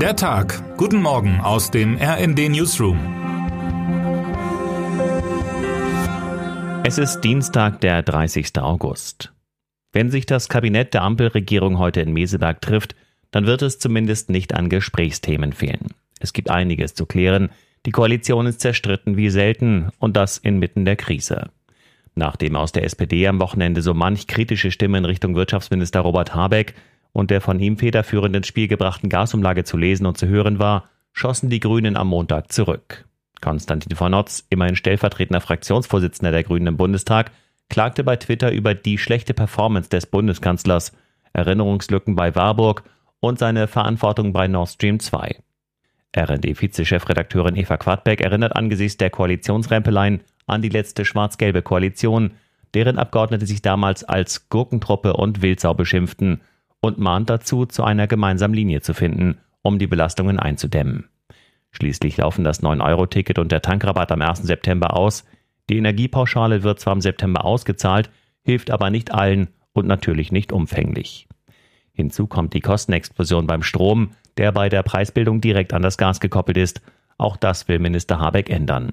Der 0.00 0.14
Tag. 0.14 0.76
Guten 0.76 1.00
Morgen 1.00 1.40
aus 1.40 1.70
dem 1.70 1.96
RND 1.96 2.50
Newsroom. 2.50 2.98
Es 6.84 6.98
ist 6.98 7.22
Dienstag, 7.22 7.80
der 7.80 8.02
30. 8.02 8.58
August. 8.58 9.32
Wenn 9.94 10.10
sich 10.10 10.26
das 10.26 10.50
Kabinett 10.50 10.92
der 10.92 11.00
Ampelregierung 11.00 11.78
heute 11.78 12.02
in 12.02 12.12
Meseberg 12.12 12.60
trifft, 12.60 12.94
dann 13.30 13.46
wird 13.46 13.62
es 13.62 13.78
zumindest 13.78 14.28
nicht 14.28 14.52
an 14.52 14.68
Gesprächsthemen 14.68 15.54
fehlen. 15.54 15.86
Es 16.20 16.34
gibt 16.34 16.50
einiges 16.50 16.92
zu 16.92 17.06
klären. 17.06 17.48
Die 17.86 17.90
Koalition 17.90 18.44
ist 18.44 18.60
zerstritten 18.60 19.16
wie 19.16 19.30
selten 19.30 19.88
und 19.98 20.14
das 20.14 20.36
inmitten 20.36 20.84
der 20.84 20.96
Krise. 20.96 21.48
Nachdem 22.14 22.54
aus 22.54 22.72
der 22.72 22.84
SPD 22.84 23.26
am 23.26 23.40
Wochenende 23.40 23.80
so 23.80 23.94
manch 23.94 24.26
kritische 24.26 24.70
Stimmen 24.70 25.06
Richtung 25.06 25.34
Wirtschaftsminister 25.36 26.00
Robert 26.00 26.34
Habeck 26.34 26.74
und 27.16 27.30
der 27.30 27.40
von 27.40 27.58
ihm 27.58 27.78
federführend 27.78 28.36
ins 28.36 28.46
Spiel 28.46 28.68
gebrachten 28.68 29.08
Gasumlage 29.08 29.64
zu 29.64 29.78
lesen 29.78 30.04
und 30.04 30.18
zu 30.18 30.28
hören 30.28 30.58
war, 30.58 30.90
schossen 31.14 31.48
die 31.48 31.60
Grünen 31.60 31.96
am 31.96 32.08
Montag 32.08 32.52
zurück. 32.52 33.06
Konstantin 33.40 33.96
von 33.96 34.10
Notz, 34.10 34.46
immerhin 34.50 34.76
stellvertretender 34.76 35.40
Fraktionsvorsitzender 35.40 36.30
der 36.30 36.44
Grünen 36.44 36.66
im 36.66 36.76
Bundestag, 36.76 37.30
klagte 37.70 38.04
bei 38.04 38.16
Twitter 38.16 38.52
über 38.52 38.74
die 38.74 38.98
schlechte 38.98 39.32
Performance 39.32 39.88
des 39.88 40.04
Bundeskanzlers, 40.04 40.92
Erinnerungslücken 41.32 42.16
bei 42.16 42.34
Warburg 42.34 42.82
und 43.20 43.38
seine 43.38 43.66
Verantwortung 43.66 44.34
bei 44.34 44.46
Nord 44.46 44.68
Stream 44.68 45.00
2. 45.00 45.36
RND-Vize-Chefredakteurin 46.14 47.56
Eva 47.56 47.78
Quadbeck 47.78 48.20
erinnert 48.20 48.54
angesichts 48.54 48.98
der 48.98 49.08
Koalitionsrempeleien 49.08 50.20
an 50.46 50.60
die 50.60 50.68
letzte 50.68 51.06
schwarz-gelbe 51.06 51.62
Koalition, 51.62 52.32
deren 52.74 52.98
Abgeordnete 52.98 53.46
sich 53.46 53.62
damals 53.62 54.04
als 54.04 54.50
Gurkentruppe 54.50 55.14
und 55.14 55.40
Wildsau 55.40 55.72
beschimpften 55.72 56.42
und 56.86 56.98
mahnt 56.98 57.30
dazu, 57.30 57.66
zu 57.66 57.84
einer 57.84 58.06
gemeinsamen 58.06 58.54
Linie 58.54 58.80
zu 58.80 58.94
finden, 58.94 59.38
um 59.62 59.78
die 59.78 59.86
Belastungen 59.86 60.38
einzudämmen. 60.38 61.08
Schließlich 61.72 62.16
laufen 62.16 62.44
das 62.44 62.62
9-Euro-Ticket 62.62 63.38
und 63.38 63.52
der 63.52 63.62
Tankrabatt 63.62 64.10
am 64.10 64.22
1. 64.22 64.42
September 64.42 64.96
aus. 64.96 65.24
Die 65.68 65.76
Energiepauschale 65.76 66.62
wird 66.62 66.80
zwar 66.80 66.94
im 66.94 67.00
September 67.00 67.44
ausgezahlt, 67.44 68.10
hilft 68.42 68.70
aber 68.70 68.90
nicht 68.90 69.12
allen 69.12 69.48
und 69.72 69.86
natürlich 69.86 70.32
nicht 70.32 70.52
umfänglich. 70.52 71.28
Hinzu 71.92 72.26
kommt 72.26 72.54
die 72.54 72.60
Kostenexplosion 72.60 73.46
beim 73.46 73.62
Strom, 73.62 74.10
der 74.36 74.52
bei 74.52 74.68
der 74.68 74.82
Preisbildung 74.82 75.40
direkt 75.40 75.72
an 75.72 75.82
das 75.82 75.98
Gas 75.98 76.20
gekoppelt 76.20 76.56
ist. 76.56 76.82
Auch 77.18 77.36
das 77.36 77.68
will 77.68 77.78
Minister 77.78 78.20
Habeck 78.20 78.50
ändern. 78.50 78.92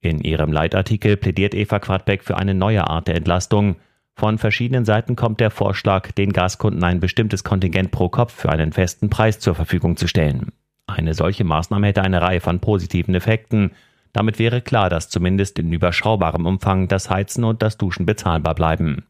In 0.00 0.20
ihrem 0.20 0.52
Leitartikel 0.52 1.16
plädiert 1.16 1.54
Eva 1.54 1.78
Quadbeck 1.78 2.22
für 2.22 2.36
eine 2.36 2.54
neue 2.54 2.86
Art 2.88 3.08
der 3.08 3.16
Entlastung. 3.16 3.76
Von 4.16 4.38
verschiedenen 4.38 4.84
Seiten 4.84 5.16
kommt 5.16 5.40
der 5.40 5.50
Vorschlag, 5.50 6.12
den 6.12 6.32
Gaskunden 6.32 6.84
ein 6.84 7.00
bestimmtes 7.00 7.42
Kontingent 7.42 7.90
pro 7.90 8.08
Kopf 8.08 8.32
für 8.32 8.50
einen 8.50 8.72
festen 8.72 9.10
Preis 9.10 9.40
zur 9.40 9.54
Verfügung 9.54 9.96
zu 9.96 10.06
stellen. 10.06 10.52
Eine 10.86 11.14
solche 11.14 11.44
Maßnahme 11.44 11.88
hätte 11.88 12.02
eine 12.02 12.22
Reihe 12.22 12.40
von 12.40 12.60
positiven 12.60 13.14
Effekten. 13.14 13.72
Damit 14.12 14.38
wäre 14.38 14.60
klar, 14.60 14.88
dass 14.88 15.08
zumindest 15.08 15.58
in 15.58 15.72
überschaubarem 15.72 16.46
Umfang 16.46 16.86
das 16.88 17.10
Heizen 17.10 17.42
und 17.42 17.62
das 17.62 17.76
Duschen 17.76 18.06
bezahlbar 18.06 18.54
bleiben. 18.54 19.04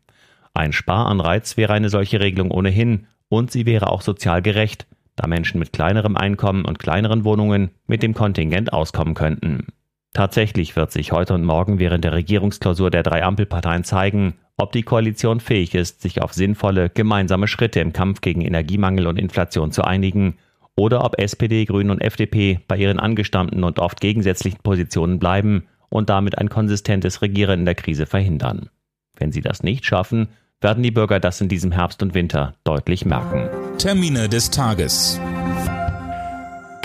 Ein 0.55 0.73
Sparanreiz 0.73 1.57
wäre 1.57 1.75
eine 1.75 1.91
solche 1.91 2.21
Regelung 2.21 2.51
ohnehin 2.51 3.07
und 3.29 3.51
sie 3.51 3.67
wäre 3.67 3.91
auch 3.91 4.03
sozial 4.03 4.41
gerecht, 4.41 4.87
da 5.17 5.27
Menschen 5.27 5.59
mit 5.59 5.73
kleinerem 5.73 6.17
Einkommen 6.17 6.65
und 6.65 6.79
kleineren 6.79 7.25
Wohnungen 7.25 7.71
mit 7.87 8.03
dem 8.03 8.15
Kontingent 8.15 8.73
auskommen 8.73 9.15
könnten. 9.15 9.67
Tatsächlich 10.13 10.77
wird 10.77 10.93
sich 10.93 11.11
heute 11.11 11.35
und 11.35 11.45
morgen 11.45 11.81
während 11.81 12.05
der 12.05 12.13
Regierungsklausur 12.13 12.91
der 12.91 13.03
drei 13.03 13.25
Ampelparteien 13.25 13.83
zeigen, 13.83 14.35
ob 14.57 14.73
die 14.73 14.83
Koalition 14.83 15.41
fähig 15.41 15.75
ist, 15.75 16.03
sich 16.03 16.23
auf 16.23 16.33
sinnvolle 16.33 16.91
gemeinsame 16.91 17.49
Schritte 17.49 17.81
im 17.81 17.93
Kampf 17.93 18.21
gegen 18.21 18.43
Energiemangel 18.43 19.07
und 19.07 19.19
Inflation 19.19 19.73
zu 19.73 19.83
einigen, 19.83 20.37
oder 20.77 21.05
ob 21.05 21.21
SPD, 21.21 21.65
Grünen 21.67 21.91
und 21.91 22.01
FDP 22.01 22.61
bei 22.67 22.77
ihren 22.77 22.99
angestammten 22.99 23.63
und 23.63 23.79
oft 23.79 24.01
gegensätzlichen 24.01 24.59
Positionen 24.63 25.21
bleiben 25.21 25.69
und 25.89 26.11
damit 26.11 26.39
ein 26.39 26.49
konsistentes 26.49 27.23
Regieren 27.23 27.61
in 27.61 27.65
der 27.65 27.77
Krise 27.77 28.07
verhindern. 28.07 28.70
Wenn 29.17 29.31
sie 29.31 29.41
das 29.41 29.63
nicht 29.63 29.87
schaffen, 29.87 30.29
werden 30.61 30.83
die 30.83 30.91
Bürger 30.91 31.20
das 31.20 31.41
in 31.41 31.48
diesem 31.48 31.70
Herbst 31.70 32.03
und 32.03 32.14
Winter 32.14 32.55
deutlich 32.64 33.05
merken. 33.05 33.48
Termine 33.79 34.29
des 34.29 34.51
Tages. 34.51 35.20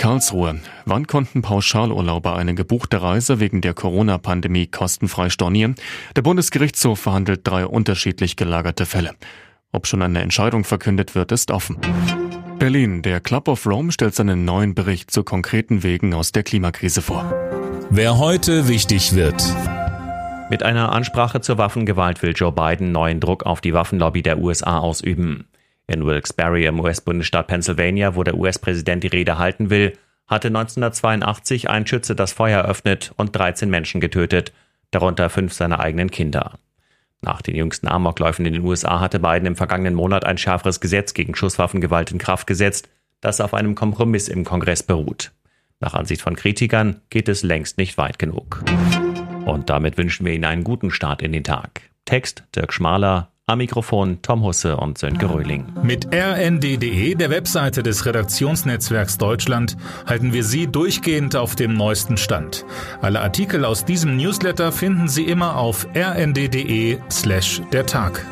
Karlsruhe. 0.00 0.58
Wann 0.86 1.06
konnten 1.06 1.42
Pauschalurlauber 1.42 2.34
eine 2.34 2.54
gebuchte 2.54 3.02
Reise 3.02 3.38
wegen 3.38 3.60
der 3.60 3.74
Corona-Pandemie 3.74 4.66
kostenfrei 4.66 5.28
stornieren? 5.28 5.74
Der 6.16 6.22
Bundesgerichtshof 6.22 6.98
verhandelt 6.98 7.42
drei 7.44 7.66
unterschiedlich 7.66 8.36
gelagerte 8.36 8.86
Fälle. 8.86 9.12
Ob 9.72 9.86
schon 9.86 10.00
eine 10.00 10.22
Entscheidung 10.22 10.64
verkündet 10.64 11.14
wird, 11.14 11.32
ist 11.32 11.50
offen. 11.50 11.76
Berlin. 12.58 13.02
Der 13.02 13.20
Club 13.20 13.46
of 13.46 13.66
Rome 13.66 13.92
stellt 13.92 14.14
seinen 14.14 14.46
neuen 14.46 14.74
Bericht 14.74 15.10
zu 15.10 15.22
konkreten 15.22 15.82
Wegen 15.82 16.14
aus 16.14 16.32
der 16.32 16.44
Klimakrise 16.44 17.02
vor. 17.02 17.30
Wer 17.90 18.16
heute 18.16 18.68
wichtig 18.68 19.14
wird. 19.14 19.44
Mit 20.48 20.62
einer 20.62 20.92
Ansprache 20.92 21.42
zur 21.42 21.58
Waffengewalt 21.58 22.22
will 22.22 22.32
Joe 22.34 22.52
Biden 22.52 22.90
neuen 22.90 23.20
Druck 23.20 23.44
auf 23.44 23.60
die 23.60 23.74
Waffenlobby 23.74 24.22
der 24.22 24.38
USA 24.38 24.78
ausüben. 24.78 25.49
In 25.90 26.06
Wilkes-Barre 26.06 26.62
im 26.62 26.78
US-Bundesstaat 26.78 27.48
Pennsylvania, 27.48 28.14
wo 28.14 28.22
der 28.22 28.36
US-Präsident 28.36 29.02
die 29.02 29.08
Rede 29.08 29.38
halten 29.38 29.70
will, 29.70 29.98
hatte 30.28 30.46
1982 30.46 31.68
ein 31.68 31.84
Schütze 31.84 32.14
das 32.14 32.32
Feuer 32.32 32.60
eröffnet 32.60 33.12
und 33.16 33.34
13 33.34 33.68
Menschen 33.68 34.00
getötet, 34.00 34.52
darunter 34.92 35.28
fünf 35.30 35.52
seiner 35.52 35.80
eigenen 35.80 36.12
Kinder. 36.12 36.60
Nach 37.22 37.42
den 37.42 37.56
jüngsten 37.56 37.88
Amokläufen 37.88 38.46
in 38.46 38.52
den 38.52 38.64
USA 38.64 39.00
hatte 39.00 39.18
Biden 39.18 39.46
im 39.46 39.56
vergangenen 39.56 39.94
Monat 39.94 40.24
ein 40.24 40.38
schärferes 40.38 40.80
Gesetz 40.80 41.12
gegen 41.12 41.34
Schusswaffengewalt 41.34 42.12
in 42.12 42.18
Kraft 42.18 42.46
gesetzt, 42.46 42.88
das 43.20 43.40
auf 43.40 43.52
einem 43.52 43.74
Kompromiss 43.74 44.28
im 44.28 44.44
Kongress 44.44 44.84
beruht. 44.84 45.32
Nach 45.80 45.94
Ansicht 45.94 46.22
von 46.22 46.36
Kritikern 46.36 47.00
geht 47.10 47.28
es 47.28 47.42
längst 47.42 47.78
nicht 47.78 47.98
weit 47.98 48.20
genug. 48.20 48.62
Und 49.44 49.68
damit 49.68 49.98
wünschen 49.98 50.24
wir 50.24 50.34
Ihnen 50.34 50.44
einen 50.44 50.62
guten 50.62 50.92
Start 50.92 51.20
in 51.20 51.32
den 51.32 51.42
Tag. 51.42 51.82
Text 52.04 52.44
Dirk 52.54 52.72
Schmaler, 52.72 53.29
am 53.50 53.58
Mikrofon 53.58 54.22
Tom 54.22 54.42
Husse 54.44 54.76
und 54.76 54.96
Sönke 54.98 55.28
Röhling. 55.28 55.66
Mit 55.82 56.14
rnd.de, 56.14 57.14
der 57.16 57.30
Webseite 57.30 57.82
des 57.82 58.06
Redaktionsnetzwerks 58.06 59.18
Deutschland, 59.18 59.76
halten 60.06 60.32
wir 60.32 60.44
Sie 60.44 60.68
durchgehend 60.68 61.34
auf 61.34 61.56
dem 61.56 61.74
neuesten 61.74 62.16
Stand. 62.16 62.64
Alle 63.02 63.20
Artikel 63.20 63.64
aus 63.64 63.84
diesem 63.84 64.16
Newsletter 64.16 64.70
finden 64.70 65.08
Sie 65.08 65.24
immer 65.24 65.56
auf 65.56 65.86
rnd.de 65.94 66.98
slash 67.10 67.60
der 67.72 67.86
Tag. 67.86 68.24